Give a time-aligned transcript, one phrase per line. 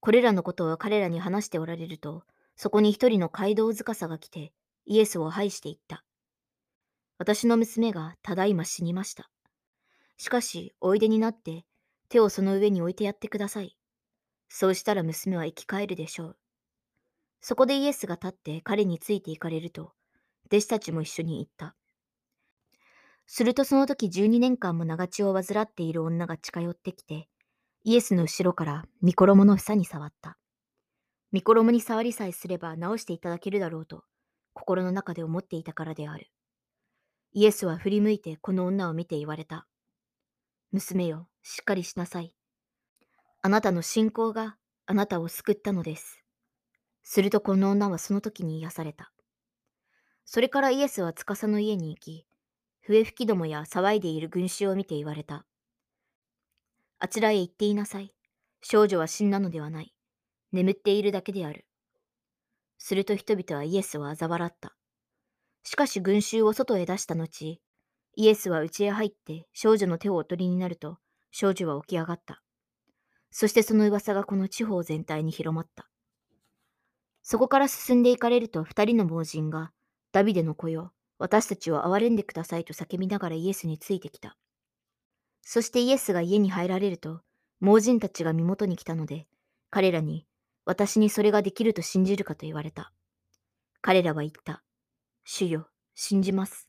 [0.00, 2.24] これらのことを彼らに話しておられると、
[2.56, 4.52] そこに一人の街道塚さが来て、
[4.86, 6.04] イエスを拝していった。
[7.18, 9.30] 私の娘がただいま死にました。
[10.16, 11.64] しかし、おいでになって、
[12.08, 13.76] 手をその上に置いてやってください。
[14.48, 16.36] そうしたら娘は生き返るでしょう。
[17.40, 19.92] そこでイエスが立って彼について行かれると、
[20.46, 21.76] 弟子たちも一緒に行った。
[23.26, 27.28] するとその時12年間も長血を患っている女が近寄ってきて、
[27.82, 30.36] イエスの後ろから御衣の房に触った。
[31.32, 34.04] 御衣に触りさえすれば治していただけるだろうと、
[34.52, 36.26] 心の中で思っていたからである。
[37.32, 39.66] イエスは振り向いてこの女を見て言われた。
[40.72, 42.34] 娘よ、しっかりしなさい。
[43.40, 46.22] あなたの信仰があなたを救ったのです。
[47.02, 49.12] するとこの女はその時に癒された。
[50.26, 52.26] それからイエスは司の家に行き、
[52.82, 55.46] 笛吹きどもや騒いでいる群衆を見て言われた。
[57.02, 58.12] あちらへ行っていなさい。
[58.60, 59.94] 少女は死んだのではない。
[60.52, 61.66] 眠っているだけである。
[62.76, 64.76] すると人々はイエスを嘲笑った。
[65.64, 67.60] しかし群衆を外へ出した後、
[68.16, 70.98] イエスは家へ入って少女の手をお取りになると、
[71.30, 72.42] 少女は起き上がった。
[73.30, 75.88] そしてその噂がこの地方全体に広まった。
[77.22, 79.72] そこから進んでいかれると二人の盲人が、
[80.12, 84.36] ダビデの子よ、私たちを憐れんでくださいと叫びながらイエスについてきた。
[85.52, 87.22] そしてイエスが家に入られると、
[87.58, 89.26] 盲人たちが身元に来たので、
[89.68, 90.24] 彼らに、
[90.64, 92.92] 私にそれができると信じるかと言われた。
[93.80, 94.62] 彼らは言った。
[95.24, 96.68] 主よ、信じます。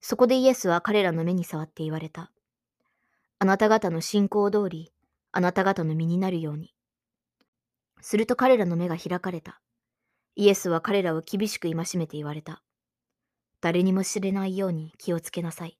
[0.00, 2.32] そこでイエスは彼らの目に触って言われた。
[3.38, 4.90] あなた方の信仰通り、
[5.32, 6.74] あなた方の身になるように。
[8.00, 9.60] すると彼らの目が開かれた。
[10.36, 12.62] イエスは彼らを厳しく戒めて言われた。
[13.60, 15.78] 誰にも知れないように気をつけなさい。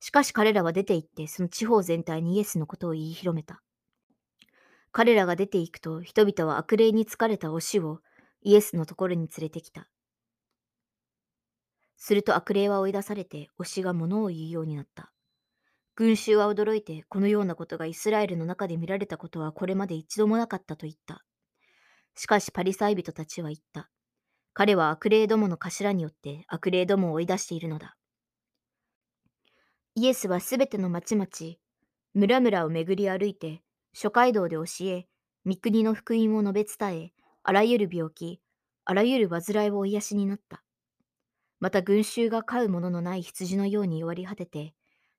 [0.00, 3.62] しかし彼らは出て行ってその地方全体にイエスのことを言い広めた。
[4.92, 8.00] 彼らが出て行くと人々は悪霊に疲れた推しを
[8.42, 9.88] イエスのところに連れてきた。
[11.96, 15.12] すると悪霊は追い出されて推しが物を言うようになった。
[15.96, 21.24] 群衆は驚いてこのようなことがイスラエルの中で見られたことはこれまで一度もなかったと言った。
[22.14, 23.90] しかしパリサイ人たちは言った。
[24.54, 27.97] 彼は悪霊どもの頭によって悪霊どもを追い出しているのだ。
[29.98, 31.26] イエスはすべての町々、
[32.14, 35.08] 村々を巡り歩いて、諸街道で教え、
[35.44, 38.40] 御国の福音を述べ伝え、あらゆる病気、
[38.84, 40.62] あらゆる煩いをお癒しになった。
[41.58, 44.72] また群衆が飼うもののない羊のように弱り果てて、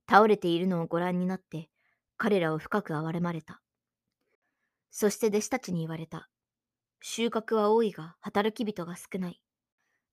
[0.09, 1.69] 倒れているのをご覧になって、
[2.15, 3.61] 彼らを深く憐れまれた。
[4.91, 6.29] そして弟子たちに言われた。
[7.01, 9.41] 収穫は多いが働き人が少ない。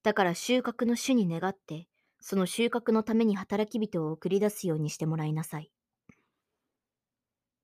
[0.03, 1.87] だから収穫の主に願って、
[2.29, 5.71] その収穫のために働き人を送り出すようにしてもらいなさい。